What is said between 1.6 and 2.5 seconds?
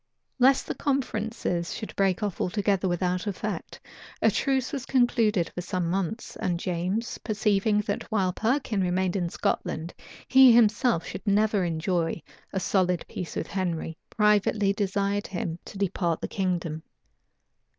should break off